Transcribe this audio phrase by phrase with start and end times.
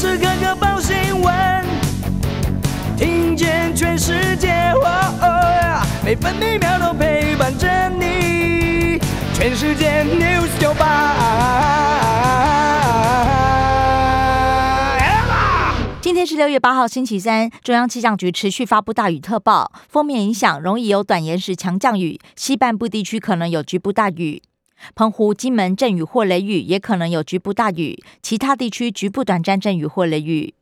[0.00, 1.62] 时刻刻报新闻，
[2.96, 4.88] 听见全世界，哦
[5.20, 8.98] 哦，每分每秒都陪伴着你。
[9.34, 11.16] 全世界 News 九八。
[16.00, 17.50] 今天是六月八号，星期三。
[17.62, 24.40] 中央气象局持续发布大雨特报，锋面影响容易有短延时强降雨，西半部地区可能有局部大雨。
[24.94, 30.54] 澎湖、金门阵雨或雷雨，也可能有局部大雨；其他地区局部短暂阵雨或雷雨。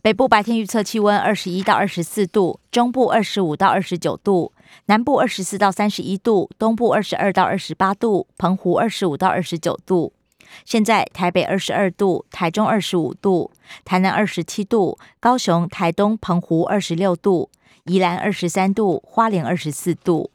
[0.00, 4.52] 北部白天预测气温二十一到二十四度，中部二十五到二十九度，
[4.86, 10.14] 南部二十四到三十一度，东部二十二到二十八度，澎湖二十五到二十九度。
[10.64, 13.50] 现在台北二十二度，台中二十五度，
[13.84, 17.50] 台南二十七度，高雄、台东、澎湖二十六度，
[17.84, 20.30] 宜兰二十三度，花莲二十四度。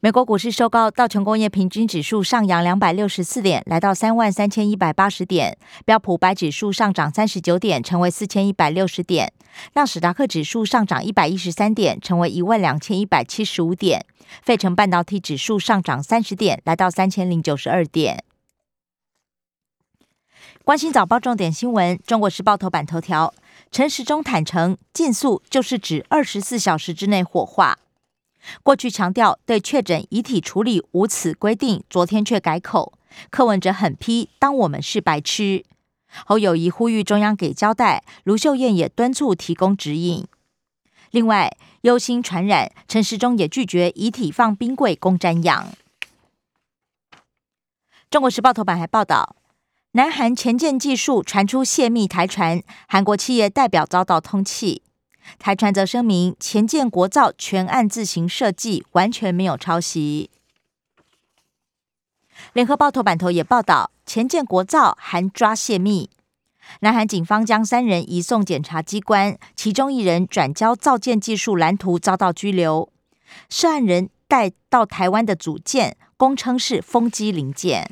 [0.00, 5.52] 美国股市收高，道琼工业平均指数上扬两百六十四点，来到三万三千一百八十点；
[5.84, 9.28] 标普白指数上涨三十九点，成为四千一百六十点；
[9.74, 14.00] 纳斯达克指数上涨一百一十三点，成为一万两千一百七十五点；
[14.42, 18.24] 费城半导体指数上涨三十点，来到三千零九十二点。
[20.64, 23.32] 关心早报重点新闻，中国时报头版头条：
[23.70, 27.78] 陈时中坦承，尽速就是指二十四小时之内火化。
[28.62, 32.92] 过去强调对确诊遗体处理无此规定，昨天却改口。
[33.30, 35.64] 柯文哲狠批，当我们是白痴。
[36.26, 40.26] 侯友宜呼吁中央给交代，卢秀燕也敦促提供指引。
[41.10, 45.68] 另外，忧心传染，陈时中也拒绝遗体放冰柜供瞻仰。
[48.10, 49.36] 中国时报头版还报道，
[49.92, 54.80] 南韩潜舰技术传出泄密台船，韩国企业代表遭到通缉。
[55.38, 60.30] 台船则声明，前舰国造全案自行设计，完全没有抄袭。
[62.52, 66.10] 联合报头版头也报道，前舰国造还抓泄密。
[66.80, 72.92] 南韩警方将三人移送检察机关，其中一人转交造舰技术蓝图，遭到拘留。
[73.48, 77.90] 涉案人带到台湾的组件，公称是风机零件。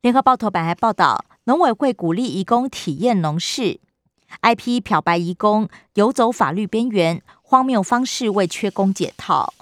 [0.00, 3.80] 联合报头版还报道，农委会鼓励移工体验农事。
[4.42, 9.52] IP 漂白移工游走法律边缘，荒谬方式为缺工解套。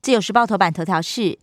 [0.00, 1.38] 自由时报头版头条是：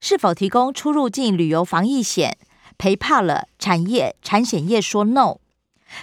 [0.00, 2.36] 是否提供出入境旅游防疫险？
[2.78, 5.36] 赔怕了产业产险业说 no，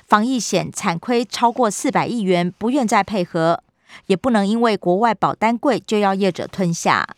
[0.05, 3.63] 防疫险惨亏超过四百亿元，不愿再配合，
[4.05, 7.15] 也不能因为国外保单贵就要业者吞下。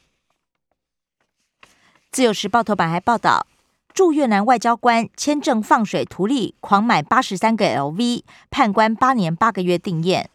[2.11, 3.45] 自由时报头版还报道。
[3.93, 10.25] 驻越南外交官签证放水图利，狂买八十三个 LV，判官八年八个月定谳。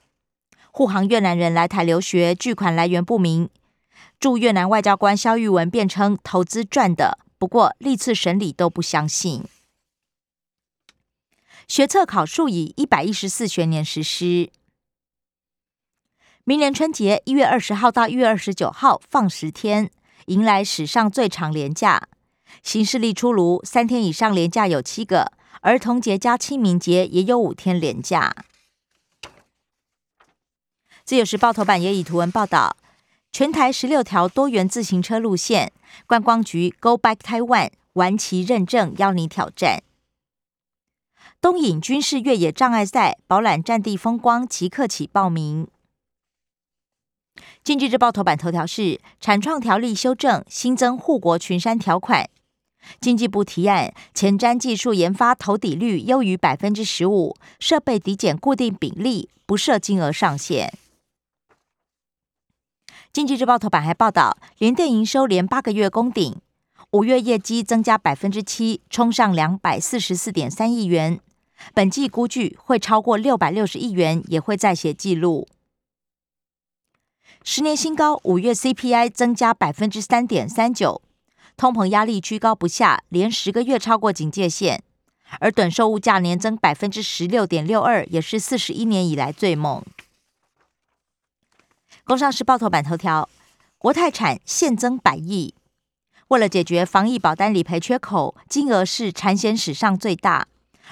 [0.71, 3.49] 护航越南人来台留学，巨款来源不明。
[4.21, 9.45] 驻越南外交官萧玉文辩称投资赚的，不过历次审理都不相信。
[11.67, 14.51] 学测考数以一百一十四学年实施，
[16.45, 19.91] 明年春节一月二十号到一月二十九号放十天，
[20.27, 22.09] 迎来史上最长连假。
[22.63, 28.35] 新势力出炉，三天以上连假有七个，儿童节加清明节也有五天连假。
[31.05, 32.77] 自由时报头版也以图文报道，
[33.31, 35.73] 全台十六条多元自行车路线，
[36.07, 39.83] 观光局 Go Bike Taiwan 玩骑认证邀你挑战。
[41.41, 45.69] 东引军事越野障碍赛，饱览战地风光，即刻起报名。
[47.63, 52.29] 经济日报头版头条是产创条例修正，新增护国群山条款。
[53.01, 60.73] 经济部提案，前瞻技术研发投抵率优于百分之十五，设备抵减固定比例，不设金额上限。
[63.13, 66.37] 经济日报头版还报道，联电营收连八个月攻顶，
[66.91, 71.21] 五月业绩增加百分之七，冲上两百四十四点三亿元，
[71.73, 75.49] 本季估计会超过六百六十亿元，也会再写纪录。
[77.43, 81.01] 十年新高，五月 CPI 增加百分之三点三九。
[81.57, 84.83] 通膨压力居高不下，连十个月超过警戒线，
[85.41, 89.83] 而短售物价年增百分之十六点六二，也是四十一年以来最猛。
[92.05, 93.29] 工商时报头版头条：
[93.79, 95.55] 国泰产现增百亿，
[96.29, 100.47] 为了解决防疫保单理赔缺口，金额是产险史上最大，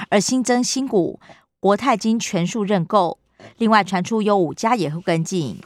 [0.08, 1.20] 而新增新股
[1.60, 3.18] 国泰金全数认购，
[3.58, 5.60] 另外传出有五家也会跟进。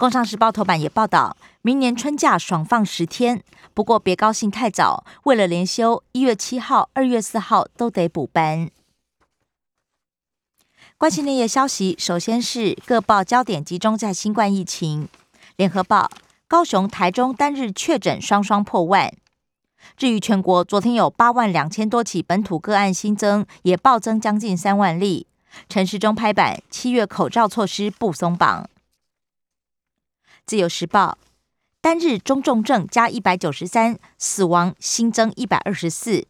[0.00, 3.44] 工商时报头版也报道，明年春假爽放十天，
[3.74, 8.70] 不过别高兴太早，为了连休，一月七号、二月四号都得补班。
[10.96, 15.06] 关心内页消息，首先是各报焦点集中在新冠疫情。
[15.56, 16.10] 联合报：
[16.48, 19.12] 高雄、台中单日确诊双双破万。
[19.98, 25.26] 至于全国，昨天有八万两千多起本土个案新增，也暴增将近三万例。
[25.68, 28.66] 陈时中拍板，七月口罩措施不松绑。
[30.50, 31.16] 自由时报
[31.80, 36.26] 单日中重症加一百九十三，死亡新增一百二十四，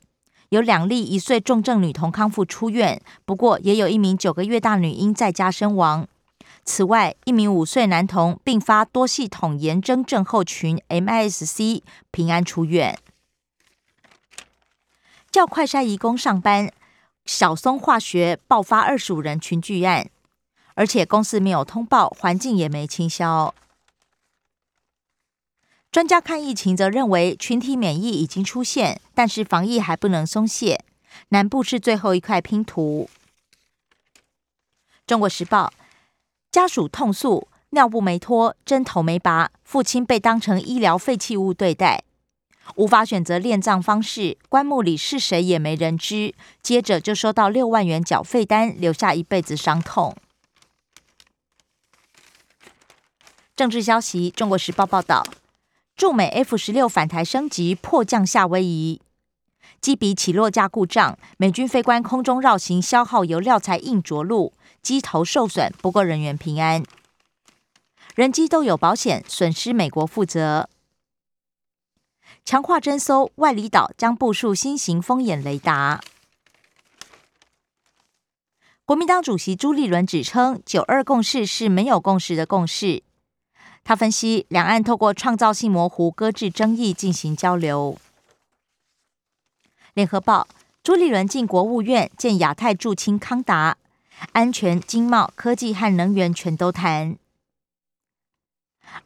[0.51, 6.07] 有两例一岁重症女童康复出院，不过也有一名九个月大女婴在家身亡。
[6.67, 11.81] 此外，一名五岁男童并发多系统炎症症候群 （MSC）
[12.11, 12.99] 平安出院。
[15.31, 16.71] 叫快筛移工上班，
[17.25, 20.11] 小松化学爆发二十五人群聚案，
[20.75, 23.55] 而且公司没有通报，环境也没清消。
[25.91, 30.85] 专家看疫情则认为，群体免疫已经出现，但是防疫还不能松懈。
[31.31, 33.11] 南部是最后一块拼图。
[35.07, 35.73] 中国时报。
[36.53, 42.03] 家属痛诉尿布没脱，针头没拔，父亲被当成医疗废弃物对待，
[42.75, 46.35] 无法选择殓葬方式，棺木里是谁也没人知。
[46.61, 50.17] 接着就收到六万元缴费单，留下一辈子伤痛。
[53.55, 55.25] 政治消息：中国时报报道，
[56.01, 59.03] 驻美 F 十六返台升级，迫降夏威夷，
[59.83, 64.55] 机鼻起落架故障，美军飞官空中绕行，消耗油料才硬着陆。
[64.81, 66.83] 机头受损，不过人员平安。
[68.15, 70.71] 人机都有保险，损失美国负责。
[72.47, 76.01] 强化侦搜，外离岛将部署新型风眼雷达。
[78.87, 83.03] 国民党主席朱立伦指称，九二共识是没有共识的共识。
[83.91, 87.99] 他分析，两岸透过创造性模糊搁置争议进行交流。
[89.95, 90.47] 联合报，
[90.85, 93.77] 朱立伦进国务院见亚太驻青康达。
[94.31, 97.17] 安全、经贸、科技和能源全都谈。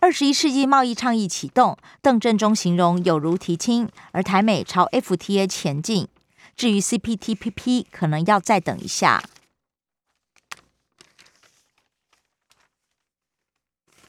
[0.01, 6.07] 二十一世纪贸易倡议启动，邓振中形容有如提亲，而台美朝 FTA 前进。
[6.55, 9.23] 至于 CPTPP，可能要再等一下。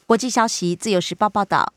[0.06, 1.72] 国际消息，《自由时报》报道，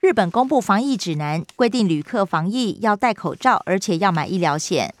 [0.00, 4.94] 日本公布防疫指南，规定旅客防疫要戴口罩，而且要买医疗险。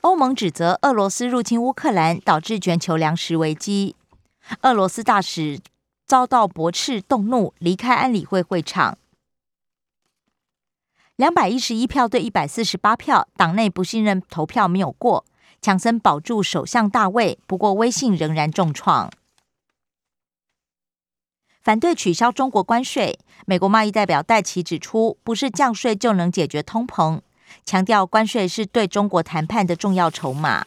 [0.00, 3.94] 欧盟指责俄罗斯入侵乌克兰，导致全球粮食危机。
[4.62, 5.60] 俄罗斯大使
[6.08, 8.98] 遭到驳斥，动怒离开安理会会场。
[11.14, 15.24] 两百一十一票对一百四十八票，党内不信任投票没有过。
[15.60, 19.08] 强森保住首相大位，不过威信仍然重创。
[21.62, 27.20] 反对取消中国关税，美国贸易代表戴琪指出，不是降税就能解决通膨。
[27.64, 30.64] 强调关税是对中国谈判的重要筹码。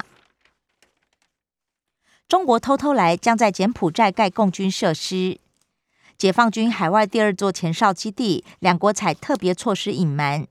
[2.30, 5.40] 中国偷偷来，将在柬埔寨盖共军设施。
[6.18, 10.48] 解放军海外第二座前哨基地，两国采特别措施隐瞒。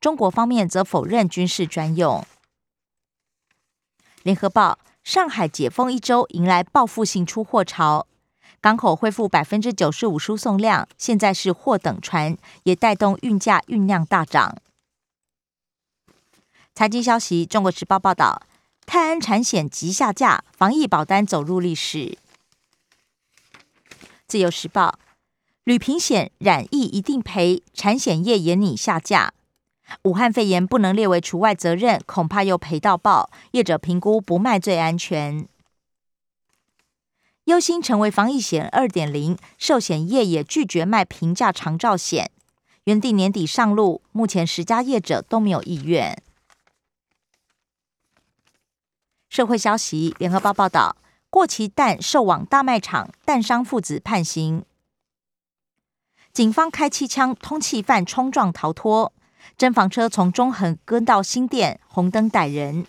[0.00, 2.24] 中国方面则否认军事专用。
[4.22, 8.06] 联合报：上海解封一周，迎来报复性出货潮，
[8.60, 14.56] 港口恢复百分之九十五输送量，现在是货等船，也带动运价运量大涨。
[16.74, 18.42] 财经消息：中国时报报道，
[18.84, 22.18] 泰安产险急下架，防疫保单走入历史。
[24.26, 24.98] 自由时报，
[25.64, 29.32] 旅平险染疫一定赔，产险业也拟下架。
[30.02, 33.30] 武汉肺炎不能列为除外责任，恐怕又赔到爆。
[33.52, 35.48] 业者评估不卖最安全。
[37.48, 42.30] 忧心成为防疫险二点零，寿险业也拒绝卖平价长照险，
[42.84, 46.22] 原定年底上路，目前十家业者都没有意愿。
[49.30, 50.96] 社会消息：联合报报道，
[51.30, 54.66] 过期蛋售往大卖场，蛋商父子判刑。
[56.34, 59.14] 警方开气枪，通气犯冲撞逃脱，
[59.56, 62.86] 侦防车从中横跟到新店，红灯逮人。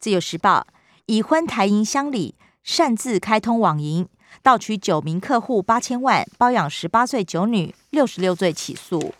[0.00, 0.66] 自由时报：
[1.06, 4.08] 已婚台银乡里擅自开通网银，
[4.40, 9.12] 盗取九名客户八千万，包养十八岁九女，六十六岁起诉。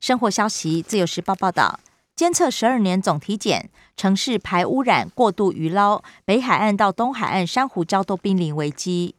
[0.00, 1.80] 生活消息：自由时报报道。
[2.16, 9.14] 监测十二年总体检，城市排污染、过度鱼捞，北海岸到东海岸珊瑚礁都濒临危机。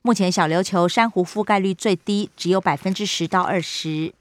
[0.00, 4.14] 目前小琉球珊瑚覆盖率最低，只有百分之十到二十。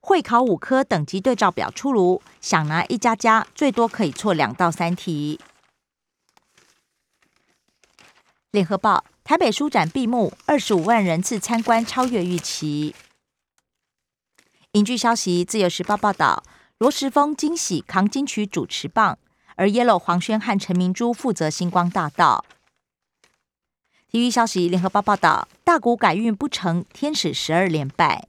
[0.00, 5.40] 会考五科等级对照表出炉，想拿一加加，最多可以错两到三题。
[8.50, 12.94] 联合报台北书展闭幕，二十五万人次参观，超越预期。
[14.72, 16.42] 影剧消息，自由时报报道。
[16.78, 19.18] 罗时丰惊喜扛金曲主持棒，
[19.56, 22.44] 而 Yellow 黄宣和陈明珠负责星光大道。
[24.06, 28.28] 体育消息，联合报报道，大谷改运不成，天使十二连败。